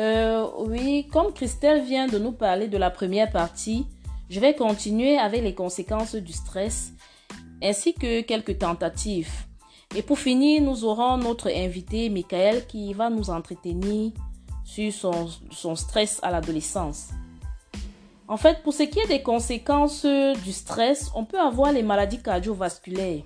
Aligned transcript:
Euh, 0.00 0.46
oui, 0.56 1.06
comme 1.12 1.30
Christelle 1.34 1.84
vient 1.84 2.06
de 2.06 2.18
nous 2.18 2.32
parler 2.32 2.68
de 2.68 2.78
la 2.78 2.88
première 2.88 3.30
partie, 3.30 3.86
je 4.30 4.40
vais 4.40 4.54
continuer 4.54 5.18
avec 5.18 5.42
les 5.42 5.54
conséquences 5.54 6.14
du 6.14 6.32
stress 6.32 6.92
ainsi 7.62 7.92
que 7.92 8.22
quelques 8.22 8.58
tentatives. 8.58 9.30
Et 9.94 10.00
pour 10.00 10.18
finir, 10.18 10.62
nous 10.62 10.86
aurons 10.86 11.18
notre 11.18 11.50
invité 11.50 12.08
Michael 12.08 12.66
qui 12.66 12.94
va 12.94 13.10
nous 13.10 13.28
entretenir 13.28 14.12
sur 14.64 15.28
son, 15.50 15.76
stress 15.76 16.18
à 16.22 16.30
l'adolescence. 16.30 17.08
En 18.26 18.38
fait, 18.38 18.62
pour 18.62 18.72
ce 18.72 18.84
qui 18.84 19.00
est 19.00 19.08
des 19.08 19.22
conséquences 19.22 20.06
du 20.06 20.52
stress, 20.52 21.10
on 21.14 21.26
peut 21.26 21.40
avoir 21.40 21.72
les 21.72 21.82
maladies 21.82 22.22
cardiovasculaires. 22.22 23.24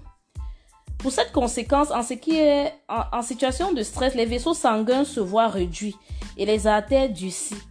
Pour 0.99 1.13
cette 1.13 1.31
conséquence, 1.31 1.93
en, 1.93 2.03
ce 2.03 2.15
qui 2.15 2.37
est, 2.37 2.73
en, 2.89 3.23
situation 3.23 3.73
de 3.73 3.83
stress, 3.85 4.17
les 4.17 4.25
vaisseaux 4.25 4.55
sanguins 4.55 5.05
se 5.05 5.21
voient 5.21 5.49
réduits 5.49 5.95
et 6.37 6.47
les 6.47 6.67
artères 6.67 7.11
durcies. 7.11 7.63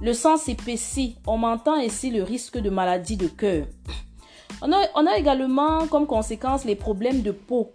Le 0.00 0.14
sang 0.14 0.36
s'épaissit, 0.36 1.18
augmentant 1.26 1.74
ainsi 1.74 2.10
le 2.10 2.22
risque 2.22 2.58
de 2.58 2.70
maladie 2.70 3.16
de 3.16 3.28
cœur. 3.28 3.66
On 4.62 4.72
a, 4.72 4.78
on 4.94 5.06
a, 5.06 5.16
également 5.16 5.86
comme 5.86 6.06
conséquence 6.06 6.64
les 6.64 6.76
problèmes 6.76 7.22
de 7.22 7.32
peau. 7.32 7.72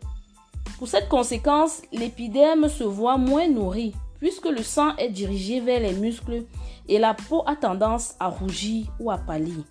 Pour 0.78 0.88
cette 0.88 1.08
conséquence, 1.08 1.82
l'épiderme 1.92 2.68
se 2.68 2.84
voit 2.84 3.18
moins 3.18 3.48
nourri 3.48 3.94
puisque 4.20 4.48
le 4.48 4.64
sang 4.64 4.96
est 4.98 5.10
dirigé 5.10 5.60
vers 5.60 5.80
les 5.80 5.94
muscles 5.94 6.46
et 6.88 7.00
la 7.00 7.14
peau 7.14 7.44
a 7.46 7.56
tendance 7.56 8.16
à 8.20 8.28
rougir 8.30 8.88
ou 9.00 9.12
à 9.12 9.18
pâlir. 9.18 9.64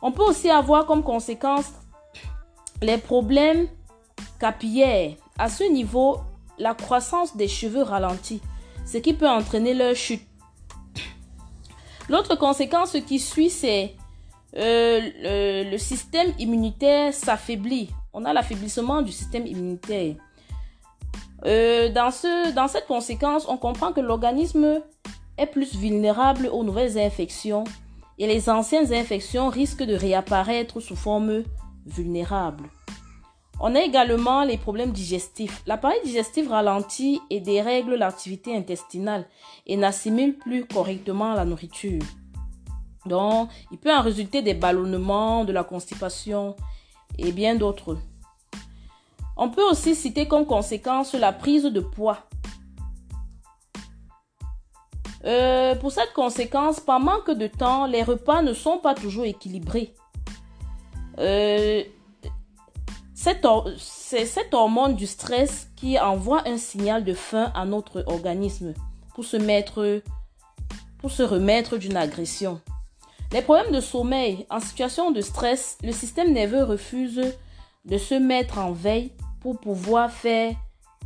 On 0.00 0.12
peut 0.12 0.24
aussi 0.24 0.50
avoir 0.50 0.86
comme 0.86 1.02
conséquence 1.02 1.72
les 2.80 2.98
problèmes 2.98 3.68
capillaires. 4.40 5.12
À 5.38 5.48
ce 5.48 5.64
niveau, 5.64 6.18
la 6.58 6.74
croissance 6.74 7.36
des 7.36 7.48
cheveux 7.48 7.82
ralentit, 7.82 8.42
ce 8.84 8.98
qui 8.98 9.14
peut 9.14 9.28
entraîner 9.28 9.74
leur 9.74 9.94
chute. 9.94 10.22
L'autre 12.08 12.36
conséquence 12.36 12.96
qui 13.06 13.18
suit, 13.18 13.50
c'est 13.50 13.94
euh, 14.56 15.70
le, 15.70 15.78
système 15.78 16.32
immunitaire 16.38 17.14
s'affaiblit. 17.14 17.90
On 18.12 18.24
a 18.24 18.32
l'affaiblissement 18.32 19.02
du 19.02 19.12
système 19.12 19.46
immunitaire. 19.46 20.16
Euh, 21.46 21.90
dans, 21.90 22.10
dans 22.54 22.68
cette 22.68 22.86
conséquence, 22.86 23.46
on 23.48 23.56
comprend 23.56 23.92
que 23.92 24.00
l'organisme 24.00 24.82
est 25.38 25.46
plus 25.46 25.74
vulnérable 25.74 26.48
aux 26.52 26.64
nouvelles 26.64 26.98
infections 26.98 27.64
et 28.18 28.26
les 28.26 28.50
anciennes 28.50 28.92
infections 28.92 29.48
risquent 29.48 29.84
de 29.84 29.94
réapparaître 29.94 30.80
sous 30.80 30.96
forme 30.96 31.42
vulnérable. 31.86 32.64
On 33.64 33.76
a 33.76 33.80
également 33.80 34.42
les 34.42 34.58
problèmes 34.58 34.90
digestifs. 34.90 35.62
L'appareil 35.66 36.00
digestif 36.04 36.48
ralentit 36.48 37.20
et 37.30 37.38
dérègle 37.38 37.94
l'activité 37.94 38.56
intestinale 38.56 39.24
et 39.68 39.76
n'assimile 39.76 40.36
plus 40.36 40.66
correctement 40.66 41.32
la 41.34 41.44
nourriture. 41.44 42.02
Donc, 43.06 43.50
il 43.70 43.78
peut 43.78 43.94
en 43.94 44.02
résulter 44.02 44.42
des 44.42 44.54
ballonnements, 44.54 45.44
de 45.44 45.52
la 45.52 45.62
constipation 45.62 46.56
et 47.18 47.30
bien 47.30 47.54
d'autres. 47.54 47.98
On 49.36 49.48
peut 49.48 49.64
aussi 49.70 49.94
citer 49.94 50.26
comme 50.26 50.44
conséquence 50.44 51.14
la 51.14 51.32
prise 51.32 51.62
de 51.62 51.80
poids. 51.80 52.18
Euh, 55.24 55.76
pour 55.76 55.92
cette 55.92 56.12
conséquence, 56.14 56.80
par 56.80 56.98
manque 56.98 57.30
de 57.30 57.46
temps, 57.46 57.86
les 57.86 58.02
repas 58.02 58.42
ne 58.42 58.54
sont 58.54 58.78
pas 58.78 58.94
toujours 58.94 59.24
équilibrés. 59.24 59.94
Euh, 61.18 61.84
c'est 63.22 64.26
cette 64.26 64.52
hormone 64.52 64.96
du 64.96 65.06
stress 65.06 65.68
qui 65.76 65.96
envoie 65.96 66.42
un 66.48 66.58
signal 66.58 67.04
de 67.04 67.14
faim 67.14 67.52
à 67.54 67.64
notre 67.64 68.02
organisme 68.08 68.74
pour 69.14 69.24
se 69.24 69.36
mettre, 69.36 70.02
pour 70.98 71.12
se 71.12 71.22
remettre 71.22 71.76
d'une 71.76 71.96
agression. 71.96 72.60
Les 73.32 73.40
problèmes 73.40 73.72
de 73.72 73.80
sommeil, 73.80 74.44
en 74.50 74.58
situation 74.58 75.12
de 75.12 75.20
stress, 75.20 75.78
le 75.84 75.92
système 75.92 76.32
nerveux 76.32 76.64
refuse 76.64 77.20
de 77.84 77.98
se 77.98 78.14
mettre 78.14 78.58
en 78.58 78.72
veille 78.72 79.12
pour 79.40 79.58
pouvoir 79.60 80.10
faire 80.10 80.56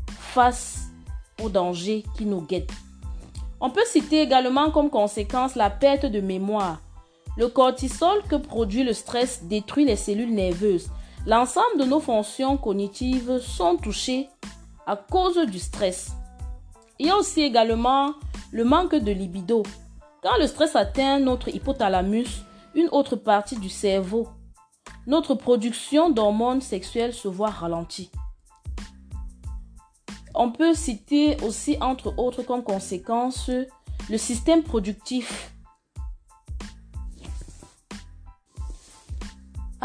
face 0.08 0.86
aux 1.42 1.50
dangers 1.50 2.02
qui 2.16 2.24
nous 2.24 2.40
guettent. 2.40 2.72
On 3.60 3.68
peut 3.68 3.84
citer 3.86 4.22
également 4.22 4.70
comme 4.70 4.88
conséquence 4.88 5.54
la 5.54 5.68
perte 5.68 6.06
de 6.06 6.20
mémoire. 6.20 6.80
Le 7.36 7.48
cortisol 7.48 8.22
que 8.28 8.36
produit 8.36 8.84
le 8.84 8.94
stress 8.94 9.44
détruit 9.44 9.84
les 9.84 9.96
cellules 9.96 10.34
nerveuses. 10.34 10.88
L'ensemble 11.26 11.80
de 11.80 11.84
nos 11.84 11.98
fonctions 11.98 12.56
cognitives 12.56 13.40
sont 13.40 13.76
touchées 13.78 14.28
à 14.86 14.94
cause 14.94 15.36
du 15.46 15.58
stress. 15.58 16.12
Il 17.00 17.08
y 17.08 17.10
a 17.10 17.16
aussi 17.16 17.42
également 17.42 18.14
le 18.52 18.62
manque 18.62 18.94
de 18.94 19.10
libido. 19.10 19.64
Quand 20.22 20.38
le 20.38 20.46
stress 20.46 20.76
atteint 20.76 21.18
notre 21.18 21.48
hypothalamus, 21.48 22.44
une 22.76 22.88
autre 22.92 23.16
partie 23.16 23.56
du 23.56 23.68
cerveau, 23.68 24.28
notre 25.08 25.34
production 25.34 26.10
d'hormones 26.10 26.60
sexuelles 26.60 27.12
se 27.12 27.26
voit 27.26 27.50
ralentie. 27.50 28.12
On 30.32 30.52
peut 30.52 30.74
citer 30.74 31.36
aussi, 31.42 31.76
entre 31.80 32.16
autres, 32.18 32.44
comme 32.44 32.62
conséquence, 32.62 33.50
le 34.08 34.18
système 34.18 34.62
productif. 34.62 35.55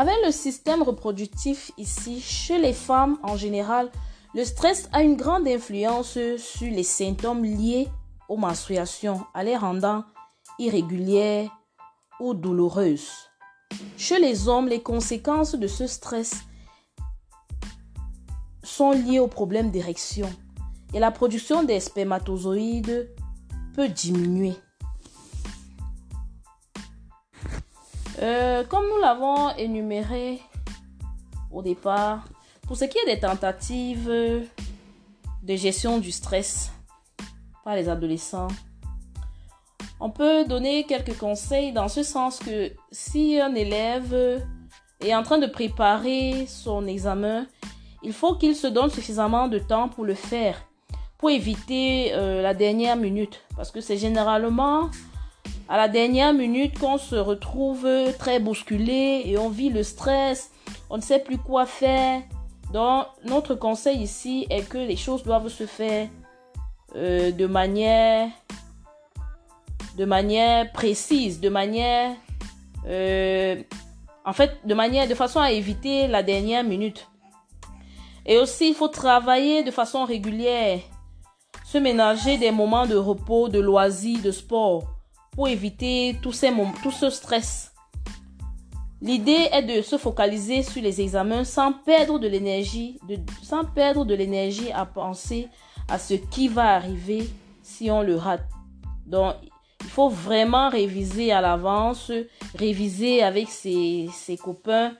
Avec 0.01 0.15
le 0.25 0.31
système 0.31 0.81
reproductif 0.81 1.71
ici, 1.77 2.21
chez 2.21 2.57
les 2.57 2.73
femmes 2.73 3.19
en 3.21 3.37
général, 3.37 3.91
le 4.33 4.43
stress 4.43 4.89
a 4.93 5.03
une 5.03 5.15
grande 5.15 5.47
influence 5.47 6.17
sur 6.37 6.71
les 6.71 6.81
symptômes 6.81 7.45
liés 7.45 7.87
aux 8.27 8.35
menstruations, 8.35 9.23
les 9.43 9.55
rendant 9.55 10.03
irrégulières 10.57 11.51
ou 12.19 12.33
douloureuses. 12.33 13.11
Chez 13.95 14.17
les 14.17 14.47
hommes, 14.47 14.67
les 14.67 14.81
conséquences 14.81 15.53
de 15.53 15.67
ce 15.67 15.85
stress 15.85 16.33
sont 18.63 18.93
liées 18.93 19.19
aux 19.19 19.27
problèmes 19.27 19.69
d'érection 19.69 20.31
et 20.95 20.99
la 20.99 21.11
production 21.11 21.61
des 21.61 21.79
spermatozoïdes 21.79 23.13
peut 23.75 23.87
diminuer. 23.87 24.55
Euh, 28.21 28.63
comme 28.65 28.85
nous 28.87 29.01
l'avons 29.01 29.49
énuméré 29.57 30.39
au 31.51 31.61
départ, 31.61 32.23
pour 32.67 32.77
ce 32.77 32.85
qui 32.85 32.97
est 32.99 33.15
des 33.15 33.19
tentatives 33.19 34.07
de 34.07 35.55
gestion 35.55 35.97
du 35.97 36.11
stress 36.11 36.71
par 37.63 37.75
les 37.75 37.89
adolescents, 37.89 38.49
on 39.99 40.09
peut 40.09 40.45
donner 40.45 40.83
quelques 40.83 41.17
conseils 41.17 41.71
dans 41.73 41.87
ce 41.87 42.03
sens 42.03 42.39
que 42.39 42.71
si 42.91 43.39
un 43.39 43.53
élève 43.55 44.43
est 44.99 45.15
en 45.15 45.23
train 45.23 45.37
de 45.37 45.47
préparer 45.47 46.45
son 46.47 46.87
examen, 46.87 47.47
il 48.03 48.13
faut 48.13 48.35
qu'il 48.35 48.55
se 48.55 48.67
donne 48.67 48.89
suffisamment 48.89 49.47
de 49.47 49.59
temps 49.59 49.89
pour 49.89 50.05
le 50.05 50.15
faire, 50.15 50.61
pour 51.17 51.29
éviter 51.29 52.13
euh, 52.13 52.41
la 52.41 52.53
dernière 52.53 52.97
minute. 52.97 53.41
Parce 53.55 53.71
que 53.71 53.81
c'est 53.81 53.97
généralement 53.97 54.89
à 55.71 55.77
la 55.77 55.87
dernière 55.87 56.33
minute 56.33 56.77
qu'on 56.77 56.97
se 56.97 57.15
retrouve 57.15 57.87
très 58.19 58.41
bousculé 58.41 59.21
et 59.25 59.37
on 59.37 59.47
vit 59.47 59.69
le 59.69 59.83
stress, 59.83 60.51
on 60.89 60.97
ne 60.97 61.01
sait 61.01 61.19
plus 61.19 61.37
quoi 61.37 61.65
faire. 61.65 62.23
Donc 62.73 63.05
notre 63.23 63.55
conseil 63.55 64.01
ici 64.01 64.45
est 64.49 64.67
que 64.67 64.77
les 64.77 64.97
choses 64.97 65.23
doivent 65.23 65.47
se 65.47 65.65
faire 65.65 66.09
euh, 66.97 67.31
de 67.31 67.45
manière 67.45 68.27
de 69.97 70.03
manière 70.03 70.69
précise, 70.73 71.39
de 71.39 71.47
manière 71.47 72.17
euh, 72.89 73.55
en 74.25 74.33
fait 74.33 74.51
de 74.65 74.73
manière 74.73 75.07
de 75.07 75.15
façon 75.15 75.39
à 75.39 75.51
éviter 75.53 76.07
la 76.07 76.21
dernière 76.21 76.65
minute. 76.65 77.07
Et 78.25 78.37
aussi, 78.37 78.67
il 78.67 78.75
faut 78.75 78.89
travailler 78.89 79.63
de 79.63 79.71
façon 79.71 80.03
régulière, 80.03 80.79
se 81.63 81.77
ménager 81.77 82.37
des 82.37 82.51
moments 82.51 82.87
de 82.87 82.97
repos, 82.97 83.47
de 83.47 83.59
loisirs, 83.59 84.21
de 84.21 84.31
sport, 84.31 84.83
pour 85.31 85.47
éviter 85.47 86.17
tout 86.21 86.31
ce 86.31 87.09
stress. 87.09 87.71
L'idée 89.01 89.49
est 89.51 89.63
de 89.63 89.81
se 89.81 89.97
focaliser 89.97 90.61
sur 90.61 90.81
les 90.81 91.01
examens 91.01 91.43
sans 91.43 91.73
perdre 91.73 92.19
de 92.19 92.27
l'énergie, 92.27 92.99
sans 93.41 93.65
perdre 93.65 94.05
de 94.05 94.13
l'énergie 94.13 94.71
à 94.71 94.85
penser 94.85 95.47
à 95.89 95.97
ce 95.97 96.13
qui 96.13 96.47
va 96.47 96.75
arriver 96.75 97.27
si 97.63 97.89
on 97.89 98.03
le 98.03 98.15
rate. 98.15 98.45
Donc, 99.07 99.35
il 99.81 99.89
faut 99.89 100.09
vraiment 100.09 100.69
réviser 100.69 101.31
à 101.31 101.41
l'avance, 101.41 102.11
réviser 102.53 103.23
avec 103.23 103.49
ses, 103.49 104.09
copains 104.41 104.93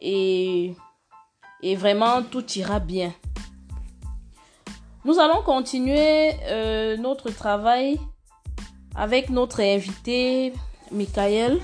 et 0.00 0.74
et 1.62 1.76
vraiment 1.76 2.22
tout 2.22 2.44
ira 2.52 2.78
bien. 2.78 3.12
Nous 5.04 5.18
allons 5.18 5.42
continuer 5.42 6.32
euh, 6.44 6.96
notre 6.96 7.30
travail 7.30 7.98
avec 8.94 9.30
notre 9.30 9.60
invité 9.60 10.52
Michael. 10.92 11.60